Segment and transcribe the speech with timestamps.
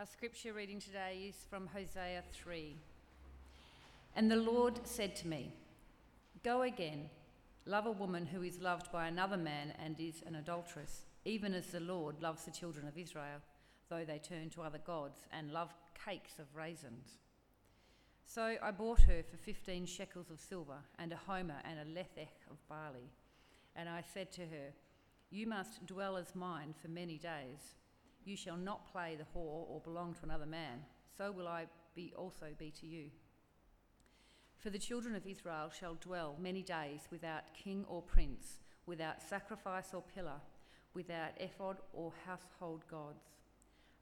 [0.00, 2.74] Our scripture reading today is from Hosea 3.
[4.16, 5.52] And the Lord said to me,
[6.42, 7.10] Go again,
[7.66, 11.66] love a woman who is loved by another man and is an adulteress, even as
[11.66, 13.42] the Lord loves the children of Israel,
[13.90, 15.74] though they turn to other gods and love
[16.06, 17.18] cakes of raisins.
[18.24, 22.48] So I bought her for fifteen shekels of silver, and a homer and a lethech
[22.50, 23.10] of barley.
[23.76, 24.72] And I said to her,
[25.30, 27.74] You must dwell as mine for many days.
[28.24, 30.84] You shall not play the whore or belong to another man.
[31.16, 33.10] So will I be also be to you.
[34.58, 39.94] For the children of Israel shall dwell many days without king or prince, without sacrifice
[39.94, 40.40] or pillar,
[40.92, 43.24] without ephod or household gods.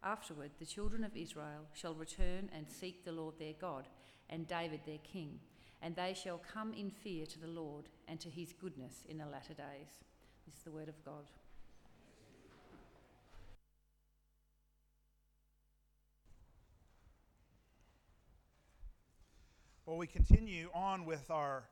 [0.02, 3.88] Afterward, the children of Israel shall return and seek the Lord their God,
[4.30, 5.38] and David their king,
[5.80, 9.26] and they shall come in fear to the Lord and to his goodness in the
[9.26, 10.02] latter days.
[10.44, 11.24] This is the word of God.
[19.88, 21.64] Well, we continue on with our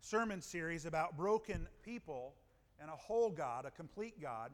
[0.00, 2.34] sermon series about broken people
[2.80, 4.52] and a whole God, a complete God,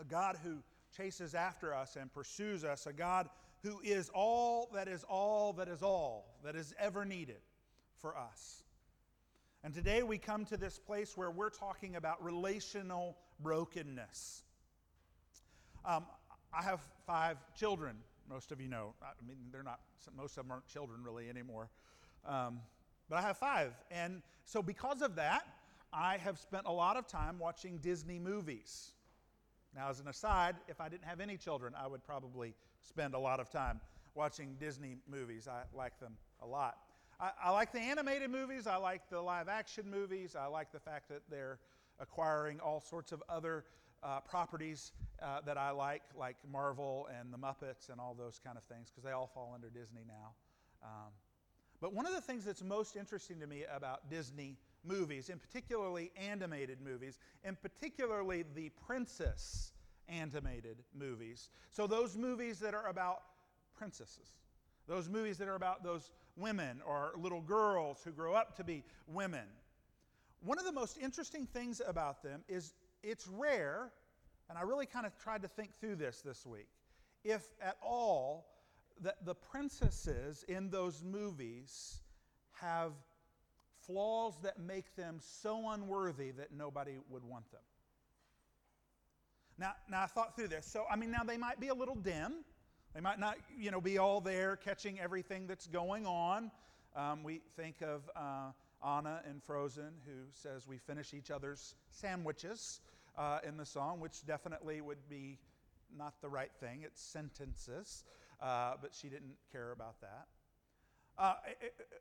[0.00, 0.58] a God who
[0.96, 3.28] chases after us and pursues us, a God
[3.64, 7.40] who is all that is all that is all that is ever needed
[7.98, 8.62] for us.
[9.64, 14.44] And today we come to this place where we're talking about relational brokenness.
[15.84, 16.06] Um,
[16.56, 17.96] I have five children
[18.28, 18.94] most of you know.
[19.02, 19.80] I mean, they're not,
[20.16, 21.70] most of them aren't children really anymore.
[22.26, 22.60] Um,
[23.08, 23.72] but I have five.
[23.90, 25.46] And so, because of that,
[25.92, 28.92] I have spent a lot of time watching Disney movies.
[29.74, 33.18] Now, as an aside, if I didn't have any children, I would probably spend a
[33.18, 33.80] lot of time
[34.14, 35.48] watching Disney movies.
[35.48, 36.78] I like them a lot.
[37.20, 40.80] I, I like the animated movies, I like the live action movies, I like the
[40.80, 41.58] fact that they're
[41.98, 43.64] acquiring all sorts of other
[44.02, 48.56] uh, properties uh, that I like, like Marvel and the Muppets and all those kind
[48.56, 50.34] of things, because they all fall under Disney now.
[50.82, 51.12] Um,
[51.80, 56.10] but one of the things that's most interesting to me about Disney movies, and particularly
[56.16, 59.72] animated movies, and particularly the princess
[60.08, 63.22] animated movies, so those movies that are about
[63.76, 64.38] princesses,
[64.86, 68.84] those movies that are about those women or little girls who grow up to be
[69.06, 69.46] women.
[70.40, 72.72] One of the most interesting things about them is
[73.06, 73.92] it's rare,
[74.50, 76.68] and I really kind of tried to think through this this week,
[77.24, 78.48] if at all,
[79.00, 82.00] that the princesses in those movies
[82.52, 82.92] have
[83.86, 87.60] flaws that make them so unworthy that nobody would want them.
[89.58, 90.66] Now, now I thought through this.
[90.66, 92.44] So, I mean, now they might be a little dim.
[92.94, 96.50] They might not, you know, be all there catching everything that's going on.
[96.96, 98.50] Um, we think of uh,
[98.84, 102.80] Anna in Frozen, who says we finish each other's sandwiches
[103.16, 105.38] uh, in the song, which definitely would be
[105.96, 106.82] not the right thing.
[106.84, 108.04] It's sentences,
[108.40, 110.26] uh, but she didn't care about that.
[111.18, 111.34] Uh,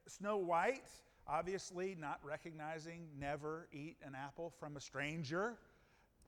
[0.07, 0.89] Snow White,
[1.27, 5.55] obviously not recognizing never eat an apple from a stranger.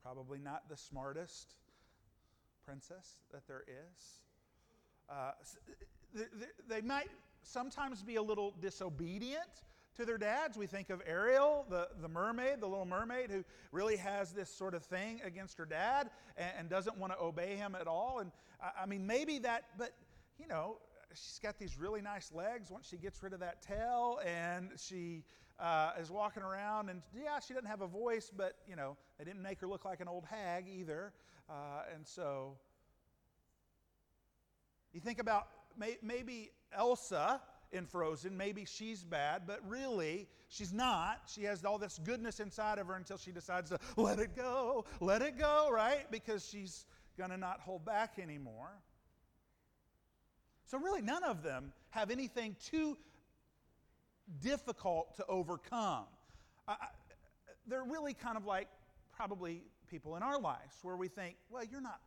[0.02, 1.54] Probably not the smartest
[2.64, 4.22] princess that there is.
[5.10, 5.32] Uh,
[6.68, 7.10] they might
[7.42, 9.62] sometimes be a little disobedient
[9.98, 10.56] to their dads.
[10.56, 14.74] We think of Ariel, the, the mermaid, the little mermaid, who really has this sort
[14.74, 18.20] of thing against her dad and, and doesn't want to obey him at all.
[18.20, 18.30] And
[18.62, 19.92] I, I mean, maybe that, but
[20.38, 20.78] you know,
[21.14, 25.24] she's got these really nice legs once she gets rid of that tail and she
[25.58, 29.24] uh, is walking around and yeah she doesn't have a voice but you know they
[29.24, 31.12] didn't make her look like an old hag either
[31.50, 32.56] uh, and so
[34.92, 37.40] you think about may, maybe elsa
[37.72, 38.36] in Frozen.
[38.36, 41.22] Maybe she's bad, but really, she's not.
[41.26, 44.84] She has all this goodness inside of her until she decides to let it go,
[45.00, 46.10] let it go, right?
[46.10, 46.86] Because she's
[47.16, 48.70] going to not hold back anymore.
[50.64, 52.96] So, really, none of them have anything too
[54.40, 56.04] difficult to overcome.
[57.66, 58.68] They're really kind of like
[59.16, 62.00] probably people in our lives where we think, well, you're not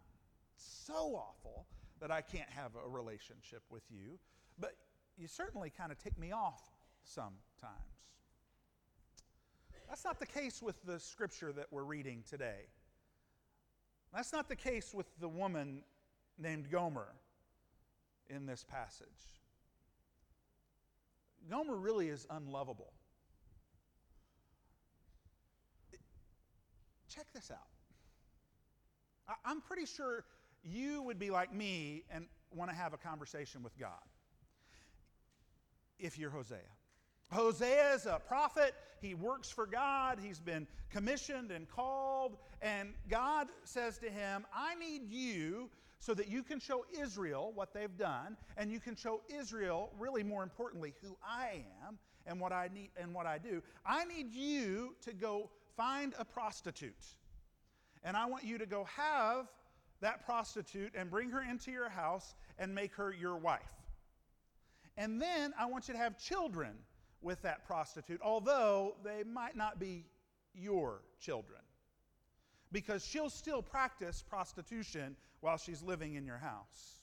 [0.56, 1.66] so awful
[2.00, 4.20] that I can't have a relationship with you.
[4.60, 4.76] But
[5.18, 6.62] you certainly kind of tick me off
[7.04, 7.36] sometimes.
[9.88, 12.70] That's not the case with the scripture that we're reading today.
[14.14, 15.84] That's not the case with the woman
[16.38, 17.10] named Gomer
[18.30, 19.08] in this passage.
[21.50, 22.94] Gomer really is unlovable.
[27.14, 27.68] Check this out.
[29.44, 30.24] I'm pretty sure
[30.64, 34.00] you would be like me and want to have a conversation with God
[36.02, 36.58] if you're Hosea.
[37.32, 38.74] Hosea is a prophet.
[39.00, 40.20] He works for God.
[40.22, 42.38] He's been commissioned and called.
[42.62, 45.70] And God says to him, I need you
[46.00, 50.24] so that you can show Israel what they've done, and you can show Israel, really
[50.24, 53.62] more importantly, who I am and what I need and what I do.
[53.86, 57.06] I need you to go find a prostitute.
[58.04, 59.48] And I want you to go have
[60.02, 63.62] that prostitute and bring her into your house and make her your wife.
[64.98, 66.74] And then I want you to have children
[67.22, 70.06] with that prostitute, although they might not be
[70.54, 71.60] your children.
[72.72, 77.02] Because she'll still practice prostitution while she's living in your house.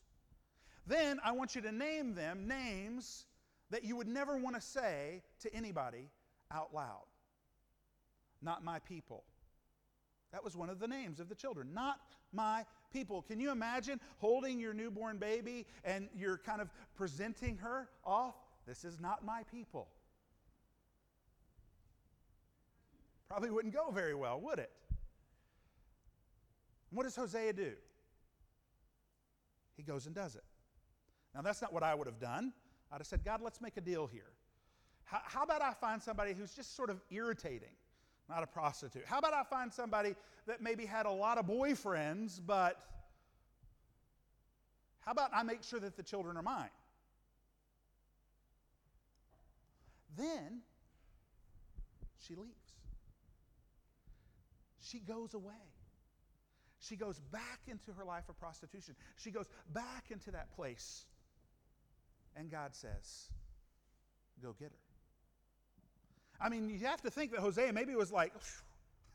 [0.86, 3.26] Then I want you to name them names
[3.70, 6.08] that you would never want to say to anybody
[6.50, 7.04] out loud.
[8.40, 9.24] Not my people.
[10.32, 11.74] That was one of the names of the children.
[11.74, 11.98] Not
[12.32, 13.22] my people.
[13.22, 18.34] Can you imagine holding your newborn baby and you're kind of presenting her off?
[18.66, 19.88] This is not my people.
[23.28, 24.70] Probably wouldn't go very well, would it?
[26.90, 27.72] what does Hosea do?
[29.76, 30.44] He goes and does it.
[31.34, 32.52] Now, that's not what I would have done.
[32.90, 34.32] I'd have said, God, let's make a deal here.
[35.04, 37.74] How, about I find somebody who's just sort of irritating?
[38.28, 39.04] Not a prostitute.
[39.06, 40.14] How about I find somebody
[40.46, 42.78] that maybe had a lot of boyfriends, but
[45.00, 46.70] how about I make sure that the children are mine?
[50.16, 50.60] Then
[52.26, 52.52] she leaves.
[54.80, 55.52] She goes away.
[56.80, 58.94] She goes back into her life of prostitution.
[59.16, 61.04] She goes back into that place.
[62.36, 63.30] And God says,
[64.42, 64.87] Go get her.
[66.40, 68.32] I mean, you have to think that Hosea maybe was like,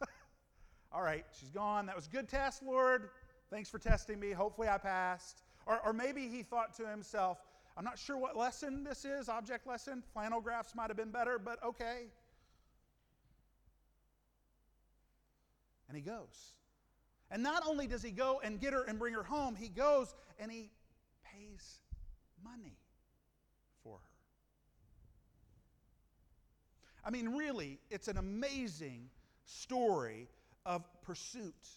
[0.92, 1.86] all right, she's gone.
[1.86, 3.10] That was a good test, Lord.
[3.50, 4.32] Thanks for testing me.
[4.32, 5.44] Hopefully I passed.
[5.66, 7.38] Or, or maybe he thought to himself,
[7.78, 10.04] I'm not sure what lesson this is, object lesson.
[10.14, 12.08] Flannel graphs might have been better, but okay.
[15.88, 16.54] And he goes.
[17.32, 20.14] And not only does he go and get her and bring her home, he goes
[20.38, 20.70] and he
[21.24, 21.80] pays
[22.44, 22.78] money
[23.84, 24.14] for her.
[27.06, 29.10] I mean, really, it's an amazing
[29.46, 30.30] story
[30.66, 31.68] of pursuit.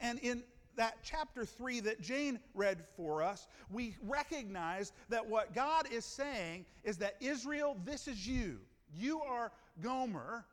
[0.00, 0.42] And in
[0.76, 6.64] that chapter 3 that Jane read for us, we recognize that what God is saying
[6.84, 8.60] is that Israel, this is you.
[8.96, 9.52] You are
[9.82, 10.44] Gomer,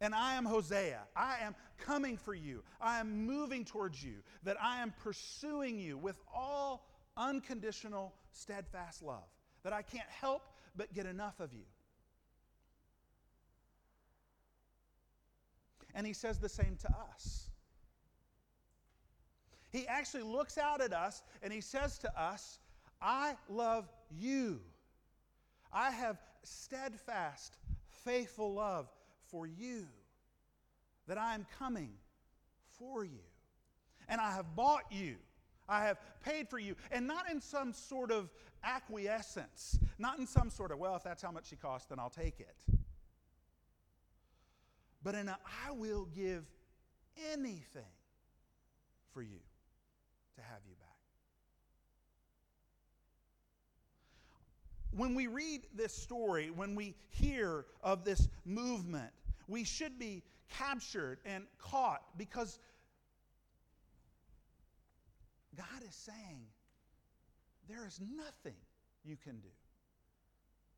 [0.00, 1.00] and I am Hosea.
[1.16, 2.62] I am coming for you.
[2.80, 4.16] I am moving towards you.
[4.42, 6.86] That I am pursuing you with all
[7.16, 9.24] unconditional, steadfast love.
[9.62, 10.42] That I can't help
[10.76, 11.64] but get enough of you.
[15.94, 17.48] And he says the same to us.
[19.70, 22.58] He actually looks out at us and he says to us,
[23.00, 24.60] I love you.
[25.72, 27.58] I have steadfast,
[28.04, 28.88] faithful love
[29.30, 29.86] for you,
[31.08, 31.90] that I am coming
[32.78, 33.24] for you.
[34.08, 35.16] And I have bought you.
[35.68, 36.76] I have paid for you.
[36.92, 38.30] And not in some sort of
[38.62, 42.10] acquiescence, not in some sort of, well, if that's how much she costs, then I'll
[42.10, 42.62] take it
[45.04, 46.44] but in a I will give
[47.32, 47.92] anything
[49.12, 49.38] for you
[50.36, 50.88] to have you back.
[54.90, 59.10] When we read this story, when we hear of this movement,
[59.46, 62.58] we should be captured and caught because
[65.56, 66.46] God is saying
[67.68, 68.56] there is nothing
[69.04, 69.48] you can do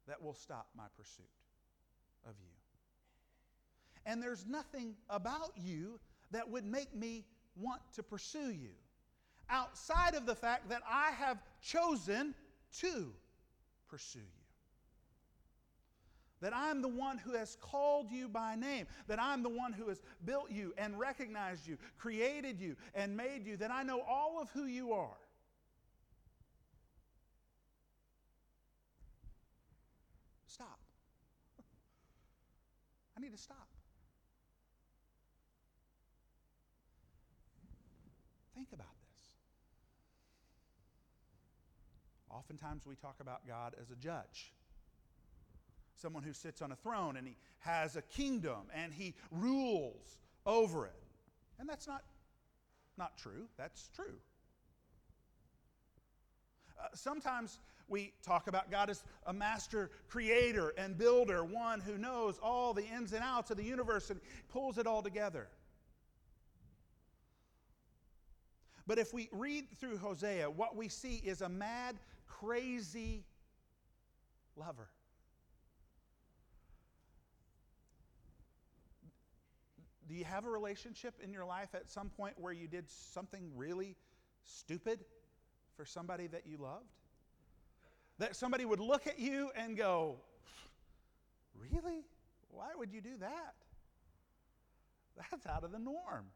[0.08, 1.26] that will stop my pursuit
[2.26, 2.55] of you.
[4.06, 5.98] And there's nothing about you
[6.30, 8.70] that would make me want to pursue you
[9.50, 12.34] outside of the fact that I have chosen
[12.80, 13.12] to
[13.88, 14.24] pursue you.
[16.40, 18.86] That I'm the one who has called you by name.
[19.08, 23.46] That I'm the one who has built you and recognized you, created you, and made
[23.46, 23.56] you.
[23.56, 25.16] That I know all of who you are.
[30.46, 30.78] Stop.
[33.16, 33.66] I need to stop.
[38.56, 39.26] Think about this.
[42.30, 44.54] Oftentimes we talk about God as a judge,
[45.94, 50.86] someone who sits on a throne and he has a kingdom and he rules over
[50.86, 51.02] it.
[51.58, 52.02] And that's not,
[52.96, 54.16] not true, that's true.
[56.80, 57.58] Uh, sometimes
[57.88, 62.86] we talk about God as a master creator and builder, one who knows all the
[62.86, 65.48] ins and outs of the universe and pulls it all together.
[68.86, 73.24] But if we read through Hosea, what we see is a mad, crazy
[74.56, 74.88] lover.
[80.08, 83.50] Do you have a relationship in your life at some point where you did something
[83.56, 83.96] really
[84.44, 85.04] stupid
[85.76, 86.92] for somebody that you loved?
[88.18, 90.20] That somebody would look at you and go,
[91.60, 92.04] Really?
[92.50, 93.54] Why would you do that?
[95.16, 96.26] That's out of the norm.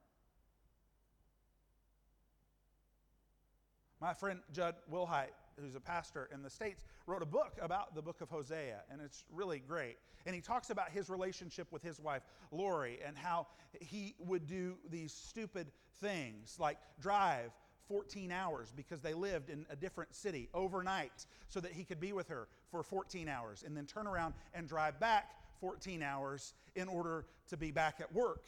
[4.00, 8.00] My friend Jud Wilhite, who's a pastor in the States, wrote a book about the
[8.00, 9.98] book of Hosea, and it's really great.
[10.24, 13.46] And he talks about his relationship with his wife, Lori, and how
[13.78, 17.50] he would do these stupid things like drive
[17.88, 22.12] 14 hours because they lived in a different city overnight so that he could be
[22.12, 26.88] with her for 14 hours and then turn around and drive back 14 hours in
[26.88, 28.44] order to be back at work.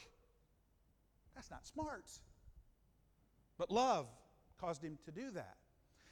[1.35, 2.05] That's not smart.
[3.59, 4.07] But love
[4.63, 5.57] caused him to do that.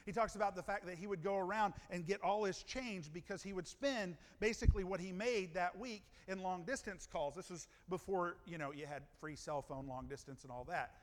[0.06, 3.12] He talks about the fact that he would go around and get all his change
[3.12, 7.34] because he would spend basically what he made that week in long distance calls.
[7.34, 10.94] This was before, you know, you had free cell phone long distance and all that.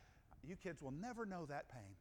[0.44, 1.96] You kids will never know that pain.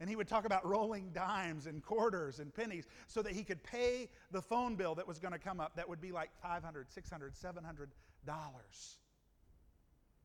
[0.00, 3.62] And he would talk about rolling dimes and quarters and pennies so that he could
[3.64, 6.90] pay the phone bill that was going to come up that would be like 500,
[6.90, 7.90] 600, 700
[8.26, 8.98] dollars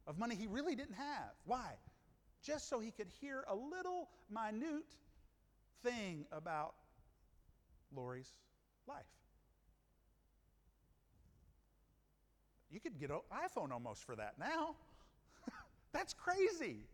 [0.06, 1.32] of money he really didn't have.
[1.46, 1.76] Why?
[2.44, 4.96] Just so he could hear a little minute
[5.82, 6.76] thing about
[7.96, 8.32] Lori's
[8.88, 9.06] life.
[12.70, 14.76] You could get an iPhone almost for that now.
[15.94, 16.88] That's crazy.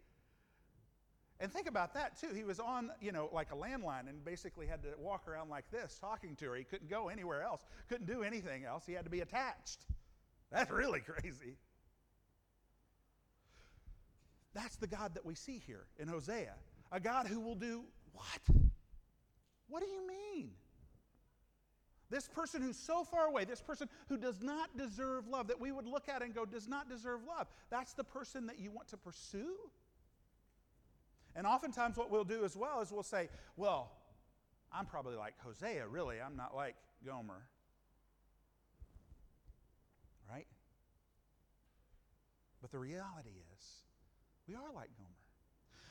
[1.40, 2.28] And think about that too.
[2.36, 5.72] He was on, you know, like a landline and basically had to walk around like
[5.72, 6.56] this talking to her.
[6.56, 8.84] He couldn't go anywhere else, couldn't do anything else.
[8.86, 9.86] He had to be attached.
[10.52, 11.56] That's really crazy.
[14.62, 16.54] That's the God that we see here in Hosea.
[16.92, 18.58] A God who will do what?
[19.70, 20.50] What do you mean?
[22.10, 25.72] This person who's so far away, this person who does not deserve love, that we
[25.72, 27.48] would look at and go, does not deserve love.
[27.70, 29.56] That's the person that you want to pursue?
[31.38, 33.94] And oftentimes, what we'll do as well is we'll say, well,
[34.74, 36.18] I'm probably like Hosea, really.
[36.20, 36.76] I'm not like
[37.06, 37.44] Gomer.
[40.30, 40.48] Right?
[42.62, 43.49] But the reality is,
[44.50, 45.10] we are like Gomer.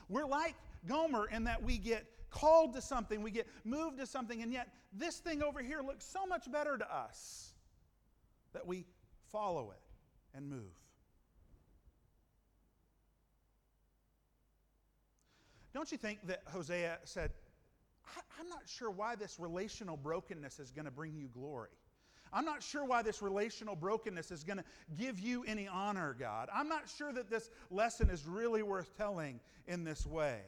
[0.09, 4.43] We're like Gomer in that we get called to something, we get moved to something,
[4.43, 7.55] and yet this thing over here looks so much better to us
[8.53, 8.85] that we
[9.31, 10.73] follow it and move.
[15.73, 17.31] Don't you think that Hosea said,
[18.41, 21.71] I'm not sure why this relational brokenness is going to bring you glory?
[22.33, 24.65] I'm not sure why this relational brokenness is going to
[24.99, 26.49] give you any honor, God.
[26.53, 30.41] I'm not sure that this lesson is really worth telling in this way.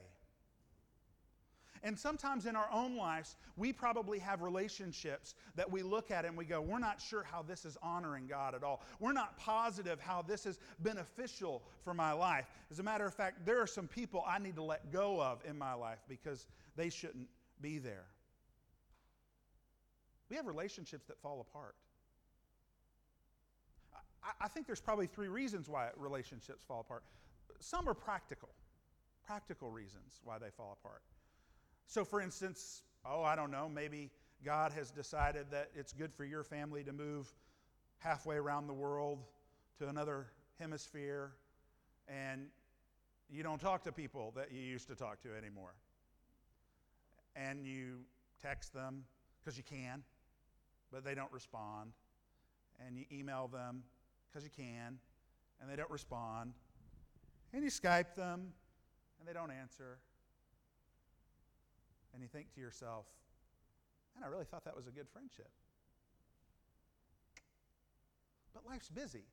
[1.82, 6.36] And sometimes in our own lives, we probably have relationships that we look at and
[6.36, 8.82] we go, we're not sure how this is honoring God at all.
[8.98, 12.46] We're not positive how this is beneficial for my life.
[12.70, 15.42] As a matter of fact, there are some people I need to let go of
[15.48, 16.46] in my life because
[16.76, 17.28] they shouldn't
[17.62, 18.04] be there.
[20.30, 21.74] We have relationships that fall apart.
[24.22, 27.02] I, I think there's probably three reasons why relationships fall apart.
[27.58, 28.50] Some are practical,
[29.26, 31.02] practical reasons why they fall apart.
[31.86, 34.10] So, for instance, oh, I don't know, maybe
[34.44, 37.32] God has decided that it's good for your family to move
[37.98, 39.18] halfway around the world
[39.78, 41.32] to another hemisphere,
[42.08, 42.46] and
[43.30, 45.74] you don't talk to people that you used to talk to anymore.
[47.36, 48.00] And you
[48.42, 49.04] text them
[49.40, 50.02] because you can,
[50.92, 51.92] but they don't respond.
[52.86, 53.82] And you email them
[54.28, 54.98] because you can,
[55.60, 56.52] and they don't respond.
[57.52, 58.52] And you Skype them,
[59.18, 59.98] and they don't answer
[62.12, 63.06] and you think to yourself,
[64.14, 65.50] man, I really thought that was a good friendship.
[68.52, 69.24] But life's busy,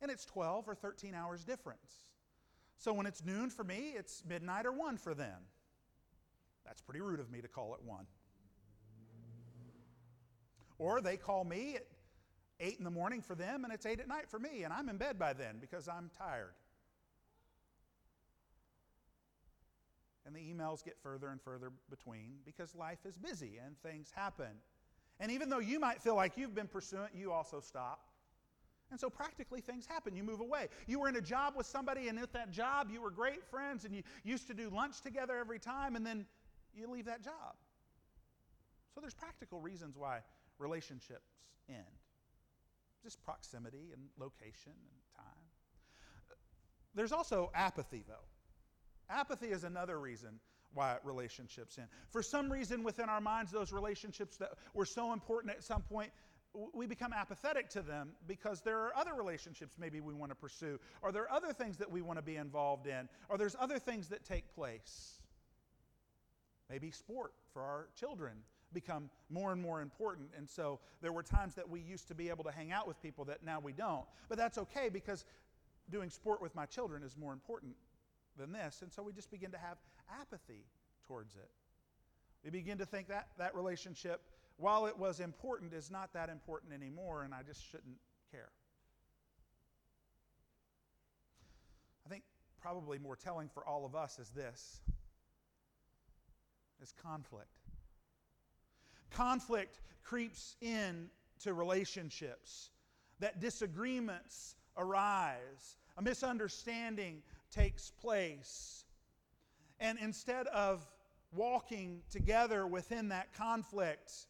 [0.00, 2.04] and it's 12 or 13 hours difference.
[2.76, 5.40] So when it's noon for me, it's midnight or 1 for them.
[6.66, 8.06] That's pretty rude of me to call it 1.
[10.78, 11.86] Or they call me at
[12.60, 14.88] 8 in the morning for them, and it's 8 at night for me, and I'm
[14.88, 16.54] in bed by then because I'm tired.
[20.26, 24.52] and the emails get further and further between because life is busy and things happen.
[25.20, 28.00] And even though you might feel like you've been pursuing, you also stop.
[28.90, 30.14] And so practically things happen.
[30.14, 30.68] You move away.
[30.86, 33.84] You were in a job with somebody, and at that job, you were great friends
[33.84, 36.26] and you used to do lunch together every time, and then
[36.74, 37.56] you leave that job.
[38.94, 40.20] So there's practical reasons why
[40.62, 41.32] relationships
[41.68, 41.84] end
[43.02, 45.42] just proximity and location and time.
[46.94, 48.14] There's also apathy, though.
[49.10, 50.38] Apathy is another reason
[50.74, 51.88] why relationships end.
[52.10, 56.10] For some reason within our minds, those relationships that were so important at some point,
[56.74, 60.78] we become apathetic to them because there are other relationships maybe we want to pursue,
[61.02, 63.78] or there are other things that we want to be involved in, or there's other
[63.78, 65.18] things that take place.
[66.70, 68.32] Maybe sport for our children
[68.72, 70.30] become more and more important.
[70.36, 73.00] And so there were times that we used to be able to hang out with
[73.02, 74.04] people that now we don't.
[74.28, 75.24] But that's okay because
[75.90, 77.74] doing sport with my children is more important
[78.38, 78.82] than this.
[78.82, 79.78] And so we just begin to have
[80.20, 80.64] apathy
[81.06, 81.50] towards it.
[82.44, 84.20] We begin to think that that relationship,
[84.56, 87.96] while it was important, is not that important anymore, and I just shouldn't
[88.30, 88.50] care.
[92.04, 92.24] I think
[92.60, 94.80] probably more telling for all of us is this
[96.82, 97.61] is conflict.
[99.14, 101.08] Conflict creeps in
[101.40, 102.70] to relationships,
[103.20, 108.84] that disagreements arise, a misunderstanding takes place.
[109.80, 110.86] And instead of
[111.34, 114.26] walking together within that conflict,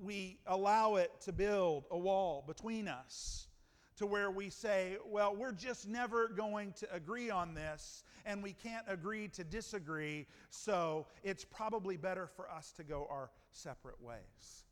[0.00, 3.48] we allow it to build a wall between us
[3.96, 8.52] to where we say, well, we're just never going to agree on this, and we
[8.52, 14.64] can't agree to disagree, so it's probably better for us to go our separate ways.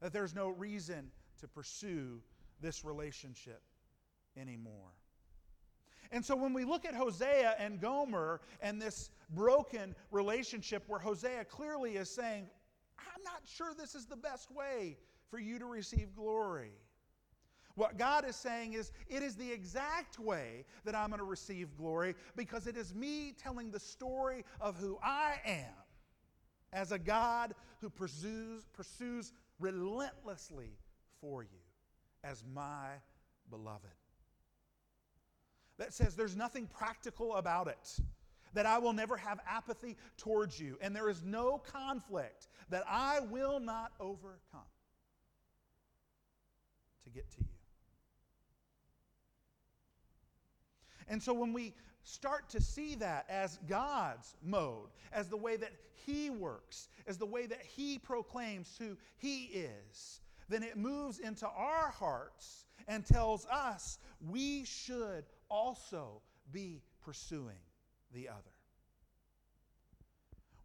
[0.00, 1.10] That there's no reason
[1.40, 2.20] to pursue
[2.60, 3.62] this relationship
[4.36, 4.92] anymore.
[6.12, 11.44] And so when we look at Hosea and Gomer and this broken relationship where Hosea
[11.46, 12.46] clearly is saying,
[12.98, 14.98] I'm not sure this is the best way
[15.30, 16.72] for you to receive glory.
[17.76, 21.76] What God is saying is, it is the exact way that I'm going to receive
[21.76, 25.72] glory because it is me telling the story of who I am
[26.72, 30.72] as a God who pursues, pursues relentlessly
[31.20, 31.48] for you
[32.24, 32.88] as my
[33.50, 33.92] beloved
[35.78, 38.00] that says there's nothing practical about it,
[38.54, 43.20] that I will never have apathy towards you, and there is no conflict that I
[43.20, 44.60] will not overcome
[47.04, 47.55] to get to you.
[51.08, 55.72] And so when we start to see that as God's mode, as the way that
[55.94, 61.46] He works, as the way that He proclaims who He is, then it moves into
[61.48, 67.58] our hearts and tells us we should also be pursuing
[68.14, 68.40] the other.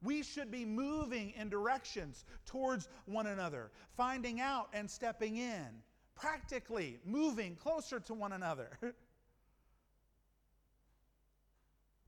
[0.03, 5.67] We should be moving in directions towards one another, finding out and stepping in,
[6.15, 8.69] practically moving closer to one another.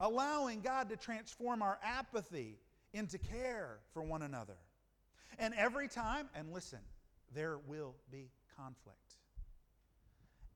[0.03, 2.57] Allowing God to transform our apathy
[2.93, 4.57] into care for one another.
[5.39, 6.79] And every time, and listen,
[7.33, 8.97] there will be conflict.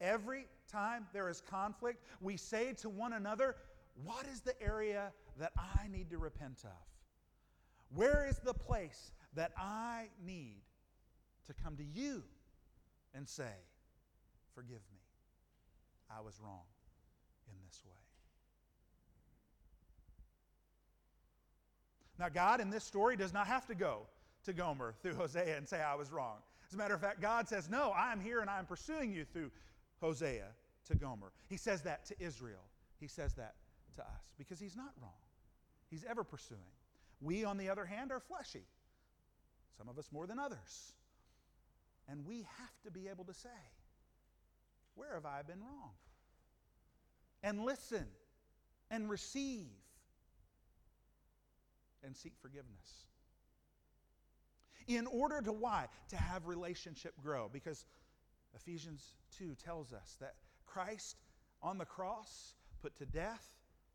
[0.02, 3.56] Every time there is conflict, we say to one another,
[4.04, 7.96] What is the area that I need to repent of?
[7.96, 10.58] Where is the place that I need
[11.46, 12.22] to come to you
[13.14, 13.56] and say,
[14.54, 15.00] Forgive me.
[16.12, 16.66] I was wrong
[17.48, 18.07] in this way.
[22.20, 24.02] Now, God in this story does not have to go
[24.46, 26.38] to Gomer through Hosea and say, I was wrong.
[26.68, 29.14] As a matter of fact, God says, No, I am here and I am pursuing
[29.14, 29.52] you through
[30.02, 30.48] Hosea
[30.88, 31.32] to Gomer.
[31.48, 32.64] He says that to Israel.
[33.00, 33.56] He says that
[33.96, 35.12] to us because he's not wrong.
[35.90, 36.60] He's ever pursuing.
[37.22, 38.66] We, on the other hand, are fleshy,
[39.78, 40.94] some of us more than others.
[42.10, 43.50] And we have to be able to say,
[44.96, 45.92] Where have I been wrong?
[47.44, 48.06] And listen
[48.90, 49.68] and receive
[52.04, 53.06] and seek forgiveness.
[54.88, 55.88] In order to why?
[56.10, 57.50] To have relationship grow.
[57.52, 57.86] Because
[58.56, 61.18] Ephesians 2 tells us that Christ
[61.62, 63.46] on the cross put to death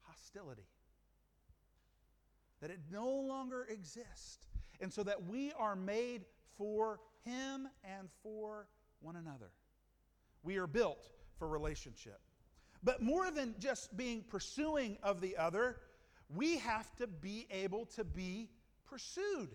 [0.02, 0.66] hostility,
[2.60, 4.46] that it no longer exists,
[4.80, 6.24] and so that we are made
[6.58, 8.68] for Him and for
[9.00, 9.50] one another.
[10.42, 12.20] We are built for relationship.
[12.82, 15.76] But more than just being pursuing of the other,
[16.34, 18.48] we have to be able to be
[18.88, 19.50] pursued.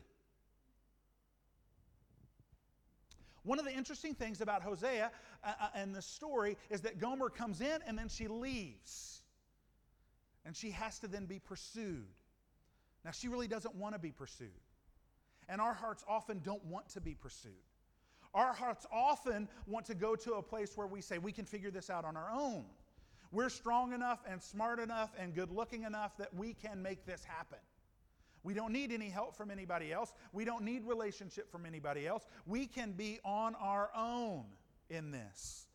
[3.43, 5.09] One of the interesting things about Hosea
[5.43, 9.21] uh, uh, and the story is that Gomer comes in and then she leaves.
[10.45, 12.07] And she has to then be pursued.
[13.05, 14.49] Now, she really doesn't want to be pursued.
[15.47, 17.51] And our hearts often don't want to be pursued.
[18.33, 21.71] Our hearts often want to go to a place where we say we can figure
[21.71, 22.65] this out on our own.
[23.31, 27.23] We're strong enough and smart enough and good looking enough that we can make this
[27.23, 27.59] happen.
[28.43, 30.13] We don't need any help from anybody else.
[30.31, 32.25] We don't need relationship from anybody else.
[32.45, 34.45] We can be on our own
[34.89, 35.67] in this.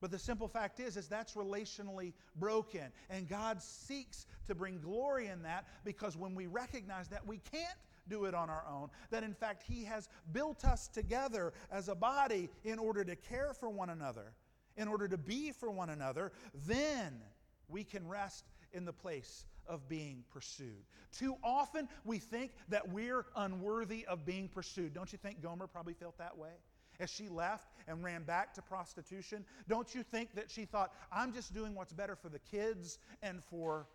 [0.00, 5.28] But the simple fact is is that's relationally broken and God seeks to bring glory
[5.28, 7.78] in that because when we recognize that we can't
[8.10, 8.90] do it on our own.
[9.10, 13.54] That in fact, He has built us together as a body in order to care
[13.54, 14.32] for one another,
[14.80, 16.32] in order to be for one another.
[16.66, 17.20] Then
[17.68, 20.84] we can rest in the place of being pursued.
[21.12, 24.94] Too often we think that we're unworthy of being pursued.
[24.94, 26.50] Don't you think Gomer probably felt that way?
[26.98, 31.32] As she left and ran back to prostitution, don't you think that she thought, I'm
[31.32, 33.86] just doing what's better for the kids and for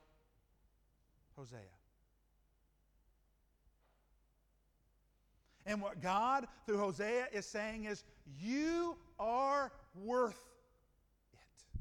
[1.35, 1.59] Hosea?
[5.65, 8.03] And what God, through Hosea, is saying is,
[8.39, 9.71] You are
[10.03, 10.39] worth
[11.33, 11.79] it.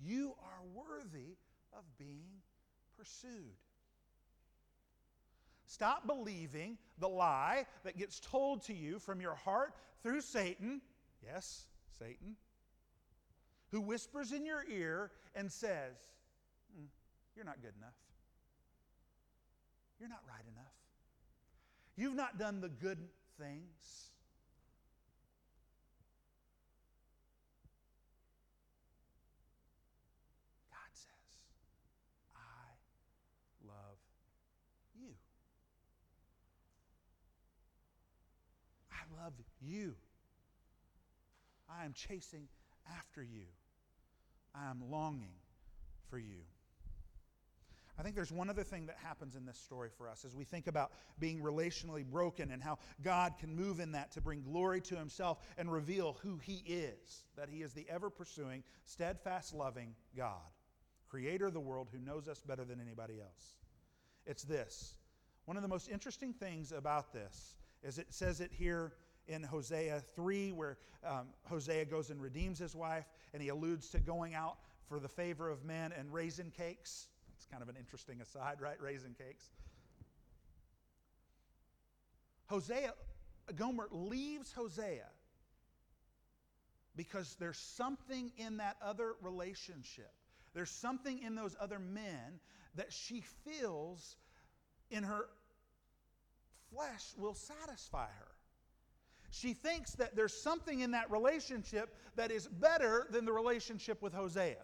[0.00, 1.36] You are worthy
[1.72, 2.42] of being
[2.96, 3.56] pursued.
[5.66, 10.80] Stop believing the lie that gets told to you from your heart through Satan.
[11.24, 11.66] Yes,
[11.98, 12.36] Satan.
[13.70, 15.96] Who whispers in your ear and says,
[16.78, 16.86] mm,
[17.36, 17.94] You're not good enough.
[20.00, 20.72] You're not right enough.
[21.96, 22.98] You've not done the good
[23.40, 24.12] things.
[30.70, 31.10] God says,
[32.36, 32.70] I
[33.66, 33.98] love
[34.94, 35.10] you.
[38.92, 39.94] I love you.
[41.68, 42.48] I am chasing
[42.98, 43.46] after you.
[44.54, 45.34] I am longing
[46.08, 46.40] for you.
[47.98, 50.44] I think there's one other thing that happens in this story for us as we
[50.44, 54.80] think about being relationally broken and how God can move in that to bring glory
[54.82, 59.94] to himself and reveal who he is that he is the ever pursuing, steadfast, loving
[60.16, 60.48] God,
[61.08, 63.56] creator of the world who knows us better than anybody else.
[64.26, 64.94] It's this.
[65.46, 68.92] One of the most interesting things about this is it says it here
[69.28, 74.00] in Hosea 3, where um, Hosea goes and redeems his wife, and he alludes to
[74.00, 74.56] going out
[74.88, 78.80] for the favor of men and raisin cakes It's kind of an interesting aside, right?
[78.80, 79.50] Raisin cakes.
[82.46, 82.94] Hosea,
[83.54, 85.06] Gomer leaves Hosea
[86.96, 90.10] because there's something in that other relationship.
[90.54, 92.40] There's something in those other men
[92.74, 94.16] that she feels
[94.90, 95.26] in her
[96.72, 98.27] flesh will satisfy her.
[99.30, 104.12] She thinks that there's something in that relationship that is better than the relationship with
[104.14, 104.56] Hosea.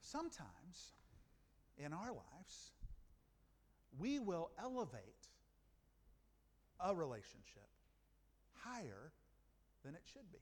[0.00, 0.92] Sometimes
[1.76, 2.72] in our lives,
[3.98, 5.02] we will elevate
[6.80, 7.68] a relationship
[8.52, 9.12] higher
[9.84, 10.38] than it should be.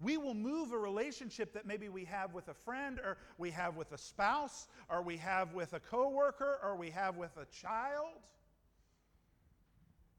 [0.00, 3.76] We will move a relationship that maybe we have with a friend or we have
[3.76, 8.18] with a spouse or we have with a coworker or we have with a child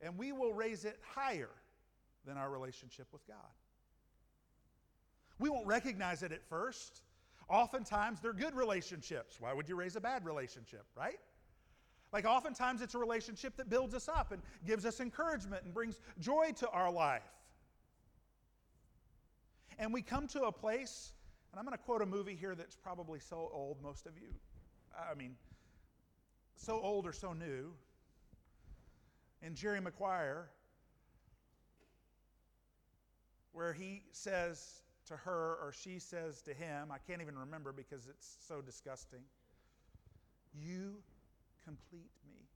[0.01, 1.49] and we will raise it higher
[2.25, 3.37] than our relationship with God.
[5.39, 7.01] We won't recognize it at first.
[7.49, 9.37] Oftentimes, they're good relationships.
[9.39, 11.19] Why would you raise a bad relationship, right?
[12.13, 15.99] Like, oftentimes, it's a relationship that builds us up and gives us encouragement and brings
[16.19, 17.21] joy to our life.
[19.77, 21.13] And we come to a place,
[21.51, 24.29] and I'm going to quote a movie here that's probably so old, most of you,
[24.97, 25.35] I mean,
[26.55, 27.73] so old or so new.
[29.41, 30.49] And Jerry Maguire,
[33.51, 38.07] where he says, to her or she says to him, I can't even remember because
[38.07, 39.21] it's so disgusting,
[40.53, 40.95] You
[41.63, 42.47] complete me.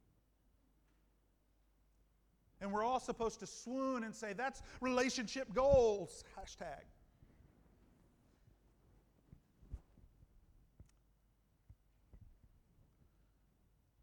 [2.61, 6.23] And we're all supposed to swoon and say, That's relationship goals.
[6.37, 6.83] Hashtag.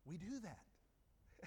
[0.06, 0.58] We do that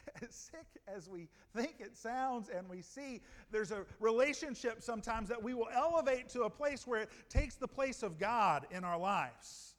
[0.21, 5.41] as sick as we think it sounds and we see, there's a relationship sometimes that
[5.41, 8.97] we will elevate to a place where it takes the place of God in our
[8.97, 9.75] lives.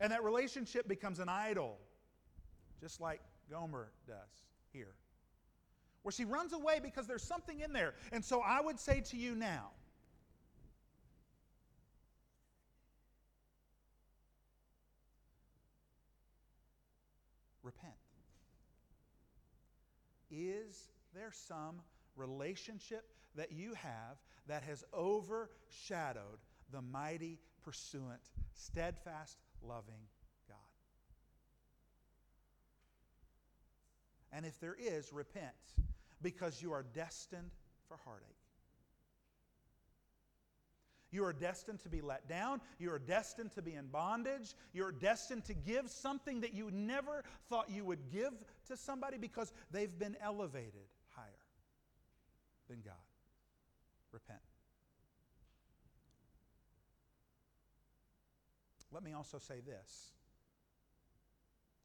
[0.00, 1.78] And that relationship becomes an idol,
[2.80, 4.16] just like Gomer does
[4.72, 4.94] here,
[6.02, 7.94] where she runs away because there's something in there.
[8.12, 9.70] And so I would say to you now,
[17.62, 17.94] repent.
[20.36, 21.80] Is there some
[22.16, 23.04] relationship
[23.36, 24.16] that you have
[24.48, 26.38] that has overshadowed
[26.72, 28.20] the mighty, pursuant,
[28.52, 30.08] steadfast, loving
[30.48, 30.56] God?
[34.32, 35.54] And if there is, repent
[36.20, 37.50] because you are destined
[37.86, 38.43] for heartache.
[41.14, 42.60] You are destined to be let down.
[42.80, 44.56] You are destined to be in bondage.
[44.72, 48.32] You're destined to give something that you never thought you would give
[48.66, 51.28] to somebody because they've been elevated higher
[52.68, 52.94] than God.
[54.10, 54.40] Repent.
[58.90, 60.10] Let me also say this.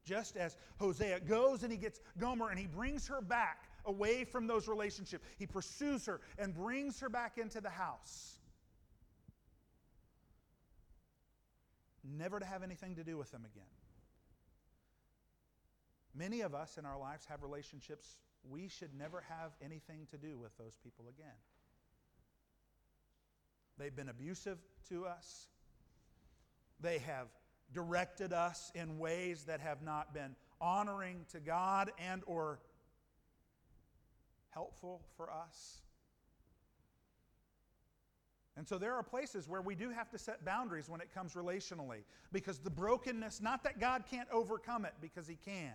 [0.04, 4.48] Just as Hosea goes and he gets Gomer and he brings her back away from
[4.48, 8.39] those relationships, he pursues her and brings her back into the house.
[12.02, 13.64] Never to have anything to do with them again.
[16.14, 20.38] Many of us in our lives have relationships we should never have anything to do
[20.38, 21.36] with those people again.
[23.78, 24.58] They've been abusive
[24.88, 25.48] to us.
[26.80, 27.28] They have
[27.72, 32.60] directed us in ways that have not been honoring to God and or
[34.50, 35.82] helpful for us.
[38.56, 41.34] And so there are places where we do have to set boundaries when it comes
[41.34, 45.72] relationally because the brokenness, not that God can't overcome it because he can.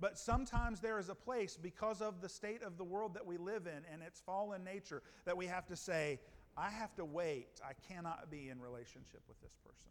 [0.00, 3.38] But sometimes there is a place because of the state of the world that we
[3.38, 6.20] live in and its fallen nature that we have to say,
[6.56, 7.60] I have to wait.
[7.64, 9.90] I cannot be in relationship with this person.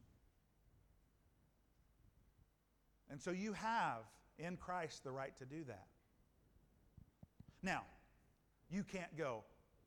[3.09, 3.99] And so you have
[4.37, 5.87] in Christ the right to do that.
[7.63, 7.83] Now,
[8.69, 9.43] you can't go,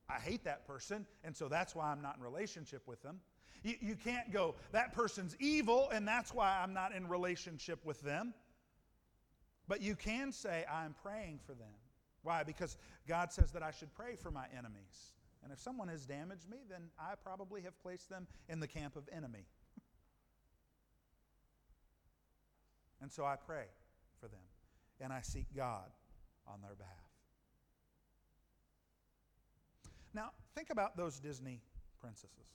[0.09, 3.19] I hate that person, and so that's why I'm not in relationship with them.
[3.63, 8.01] You, you can't go, that person's evil, and that's why I'm not in relationship with
[8.01, 8.33] them.
[9.67, 11.73] But you can say, I'm praying for them.
[12.23, 12.43] Why?
[12.43, 15.13] Because God says that I should pray for my enemies.
[15.43, 18.95] And if someone has damaged me, then I probably have placed them in the camp
[18.95, 19.45] of enemy.
[23.01, 23.65] and so I pray
[24.19, 24.39] for them,
[24.99, 25.91] and I seek God
[26.47, 26.98] on their behalf.
[30.13, 31.61] Now, think about those Disney
[31.99, 32.47] princesses.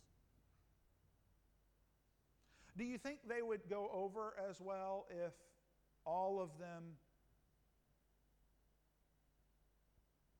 [2.76, 5.32] Do you think they would go over as well if
[6.04, 6.82] all of them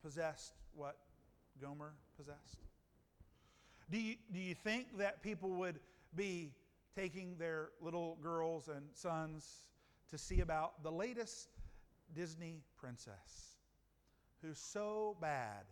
[0.03, 0.97] possessed what
[1.61, 2.59] Gomer possessed?
[3.89, 5.79] Do you, do you think that people would
[6.15, 6.51] be
[6.95, 9.67] taking their little girls and sons
[10.09, 11.49] to see about the latest
[12.13, 13.57] Disney princess
[14.41, 15.63] who's so bad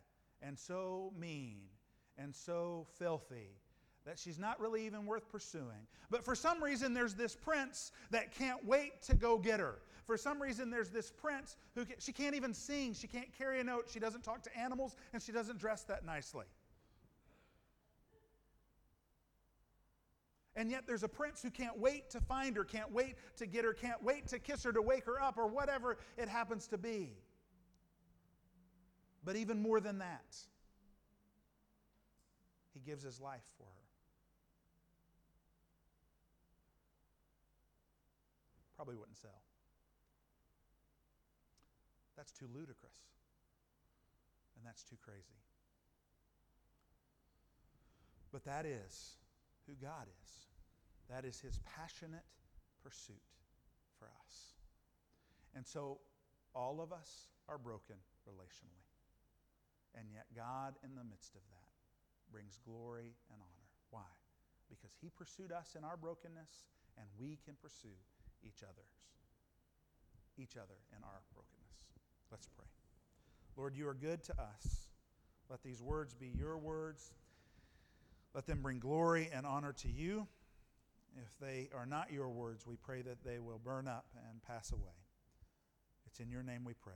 [0.45, 1.57] and so mean
[2.17, 3.57] and so filthy
[4.05, 5.87] that she's not really even worth pursuing.
[6.09, 9.79] But for some reason, there's this prince that can't wait to go get her.
[10.05, 13.61] For some reason, there's this prince who can, she can't even sing, she can't carry
[13.61, 16.45] a note, she doesn't talk to animals, and she doesn't dress that nicely.
[20.55, 23.63] And yet, there's a prince who can't wait to find her, can't wait to get
[23.63, 26.77] her, can't wait to kiss her, to wake her up, or whatever it happens to
[26.77, 27.13] be.
[29.25, 30.35] But even more than that,
[32.73, 33.83] he gives his life for her.
[38.75, 39.41] Probably wouldn't sell.
[42.17, 42.97] That's too ludicrous.
[44.57, 45.39] And that's too crazy.
[48.31, 49.17] But that is
[49.67, 50.31] who God is.
[51.09, 52.25] That is his passionate
[52.83, 53.21] pursuit
[53.99, 54.53] for us.
[55.55, 55.99] And so
[56.55, 57.95] all of us are broken
[58.27, 58.82] relationally.
[59.95, 61.69] And yet, God, in the midst of that,
[62.31, 63.69] brings glory and honor.
[63.91, 64.09] Why?
[64.69, 66.65] Because He pursued us in our brokenness,
[66.97, 67.97] and we can pursue
[68.43, 68.97] each other's,
[70.37, 71.93] each other in our brokenness.
[72.31, 72.65] Let's pray.
[73.55, 74.87] Lord, you are good to us.
[75.49, 77.13] Let these words be your words.
[78.33, 80.27] Let them bring glory and honor to you.
[81.15, 84.71] If they are not your words, we pray that they will burn up and pass
[84.71, 84.97] away.
[86.07, 86.93] It's in your name we pray.